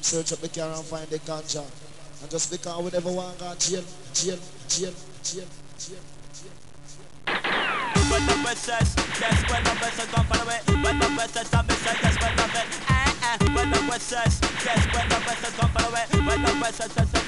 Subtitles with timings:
[0.00, 1.64] them search up the car and find the ganja.
[2.22, 3.84] And just because we never want to jail,
[4.14, 4.38] jail,
[4.68, 4.92] jail,
[5.22, 5.48] jail,
[5.78, 6.02] jail.
[7.26, 10.62] But the princess, that's when the princess come follow it.
[10.66, 12.66] But the princess, I'm inside, that's when I'm in.
[12.88, 13.36] Ah, ah.
[13.40, 16.08] But the princess, yes, when the princess come follow it.
[16.10, 17.24] But the princess, that's when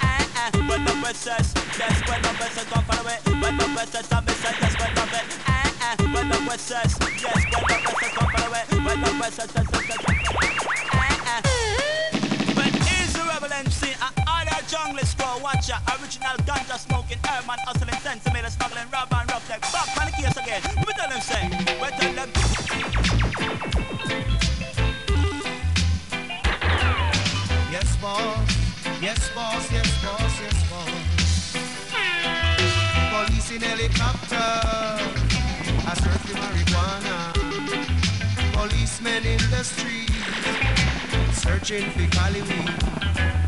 [0.00, 0.50] Ah, ah.
[0.52, 1.46] But the princess,
[1.78, 3.20] yes, when the princess come follow it.
[3.24, 5.26] But the princess, I'm inside, that's when I'm in.
[5.46, 5.94] Ah.
[5.98, 6.90] But the princess,
[7.22, 8.66] yes, when the princess come follow it.
[8.72, 10.17] But the princess, that's when I'm in.
[15.58, 15.82] gotcha.
[16.00, 20.36] Original ganja smoking, airman hustling, sensimilla smuggling, rob and rough like back on the case
[20.36, 20.62] again.
[20.86, 21.48] We tell them say,
[21.80, 22.30] we tell them.
[27.70, 28.50] Yes, boss.
[29.00, 29.72] Yes, boss.
[29.72, 30.40] Yes, boss.
[30.40, 30.90] Yes, boss.
[33.12, 34.48] Police in helicopter.
[35.86, 37.16] I serve the marijuana.
[38.52, 40.10] Policemen in the street
[41.32, 43.47] searching for Cali weed.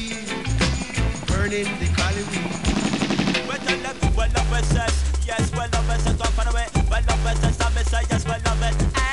[1.41, 3.47] burning, they call it weed.
[3.47, 4.65] Well, I love you, well, love it,
[5.25, 6.67] yes, well, love it, so far away.
[6.89, 9.10] Well, love it, I'm yes, well, love it.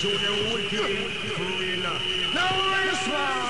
[0.00, 1.10] Junior Wicked?
[1.36, 3.49] For real now.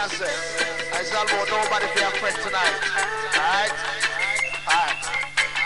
[0.00, 0.32] I say?
[0.96, 2.76] I shall want nobody for your friend tonight.
[3.36, 3.72] Alright?
[4.64, 4.96] Alright.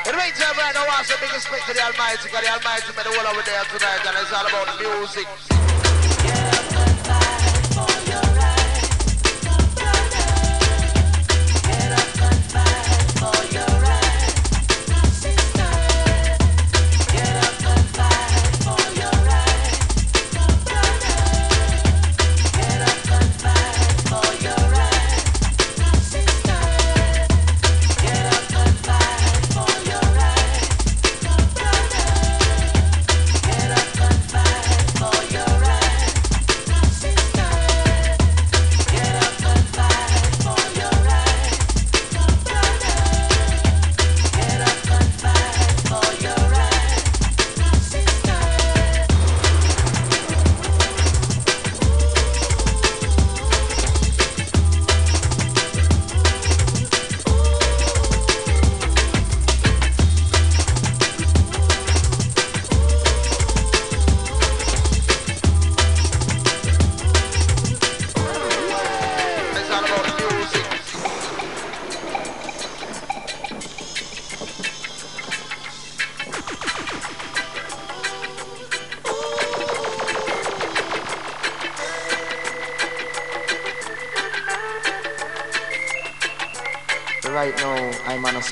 [0.06, 2.90] In the meantime, right now, I say big respect to the Almighty, because the Almighty
[2.98, 5.30] made the world over there tonight, and it's all about music.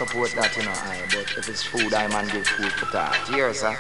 [0.07, 3.15] support that, you know, I, but if it's food, I man give food for that.
[3.29, 3.79] Here, sir.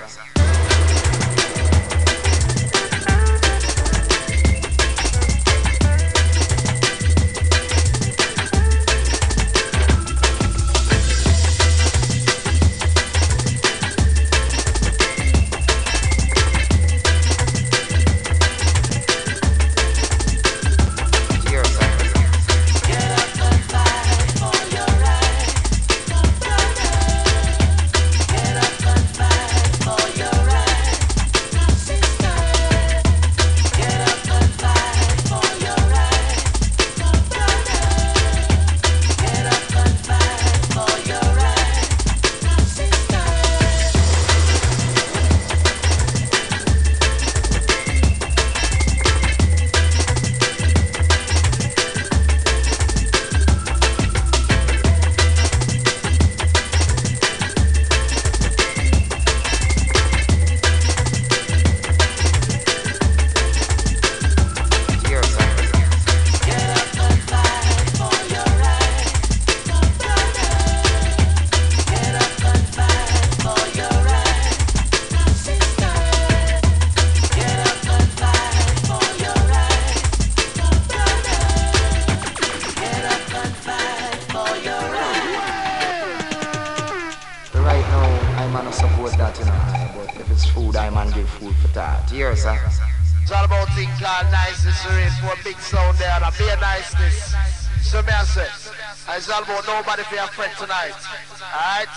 [99.83, 100.95] nobody be afraid tonight.
[101.42, 101.90] Alright?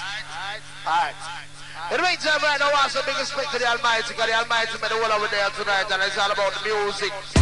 [0.88, 1.16] Alright.
[1.92, 4.34] In the meantime, right now, I want some big respect to the Almighty, because the
[4.34, 7.35] Almighty made the world over there tonight, and it's all about the music.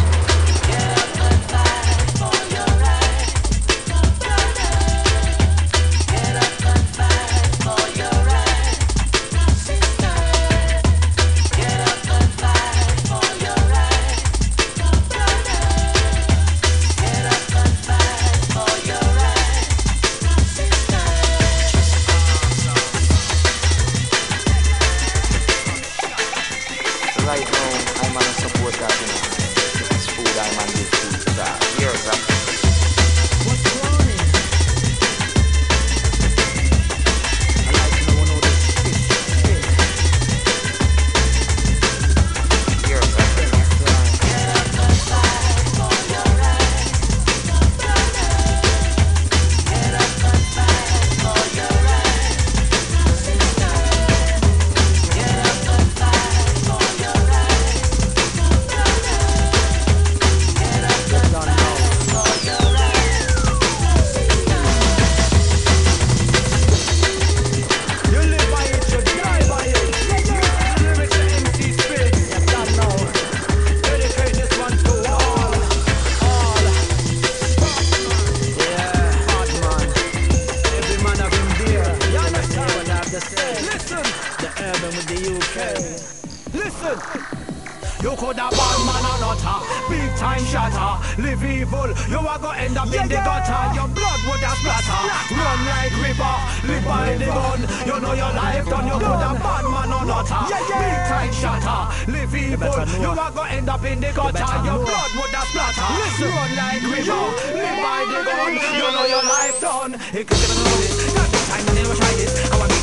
[97.04, 97.60] by the gun.
[97.88, 100.28] You know your life done, you put a bad man or not.
[100.30, 100.80] Yeah, yeah.
[100.80, 102.76] Big time shatter, live evil.
[103.00, 104.48] You are gonna end up in the gutter.
[104.64, 105.88] Your blood would have splatter.
[106.00, 107.24] Listen, run like river,
[107.60, 108.52] live by the gun.
[108.78, 109.92] You know your life done.
[110.18, 111.14] It could have a all this.
[111.14, 112.32] Got the time and they will try this.
[112.50, 112.73] I want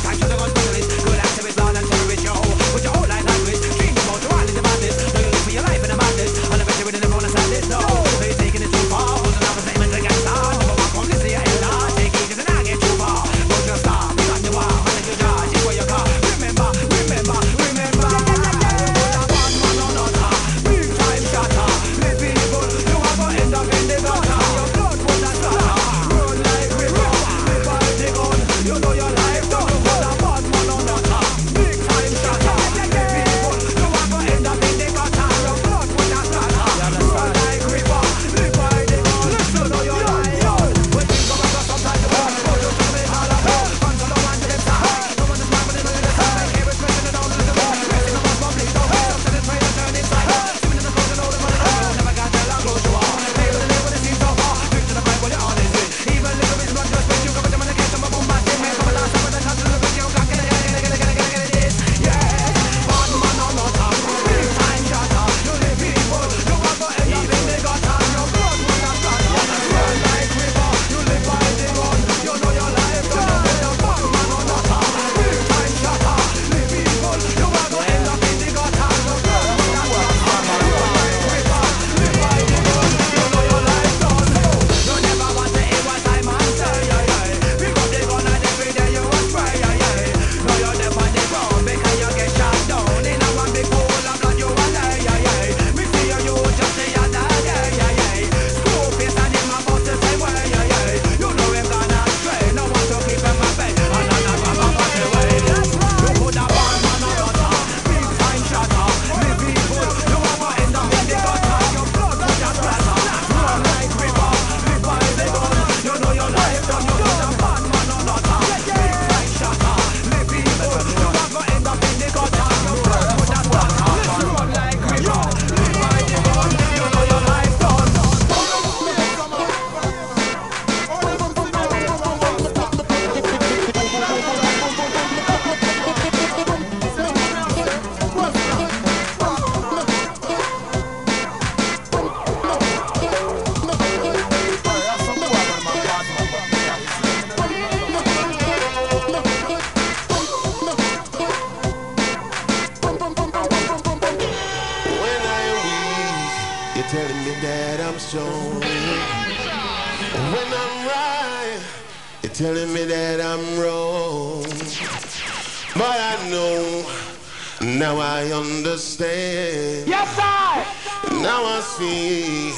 [169.04, 171.22] Yes, sir.
[171.22, 172.52] Now I see,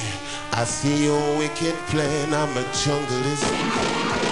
[0.52, 2.34] I see your wicked plan.
[2.34, 4.23] I'm a junglist.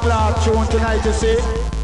[0.00, 1.77] Clark tune tonight, you see.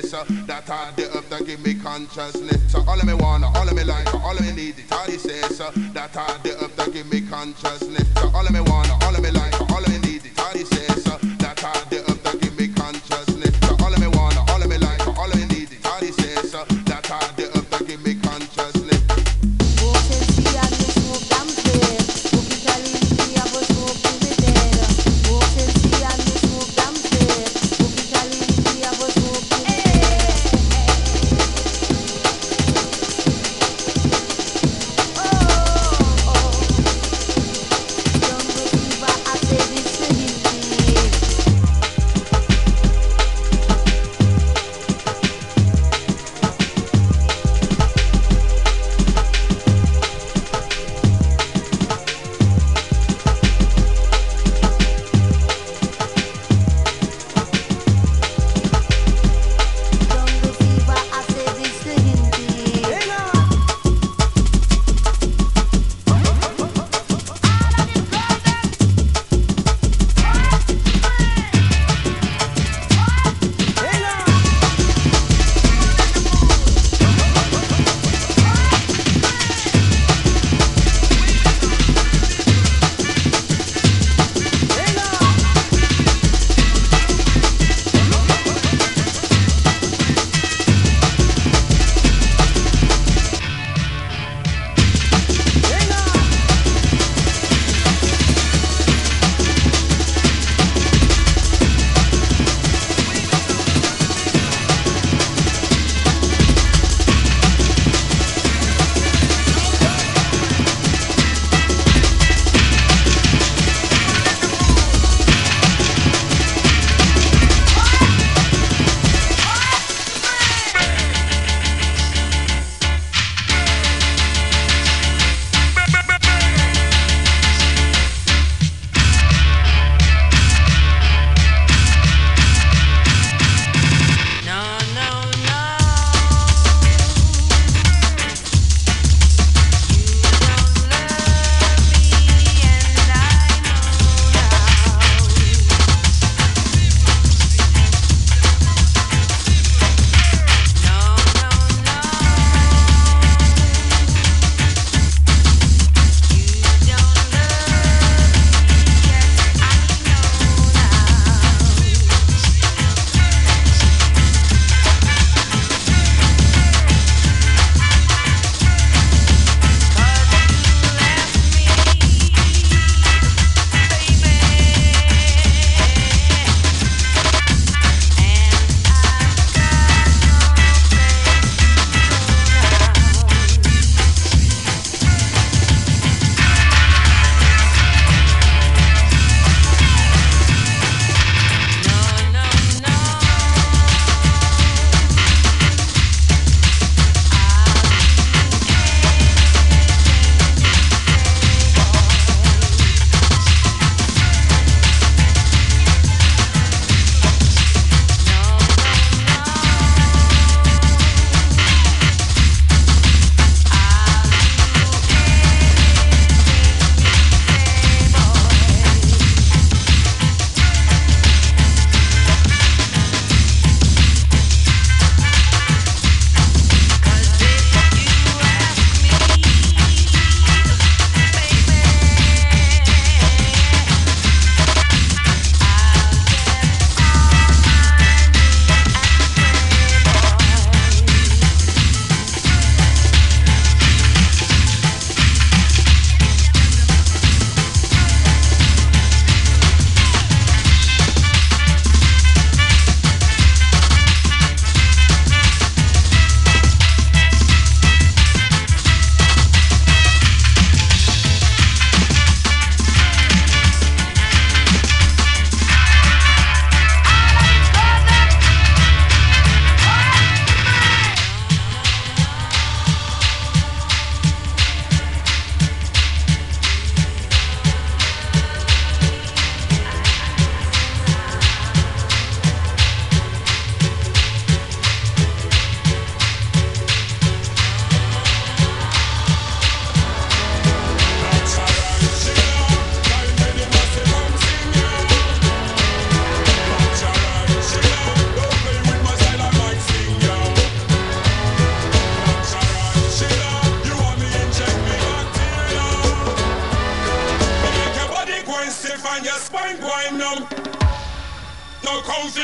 [0.00, 0.38] destination.
[0.38, 2.72] Uh, that I the up that give me consciousness.
[2.72, 4.92] So all of me wanna, all of me like, uh, all of me need it.
[4.92, 8.08] All this is so that I the up that give me consciousness.
[8.14, 9.63] So all of me wanna, all of me like.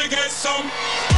[0.01, 1.10] gonna get some.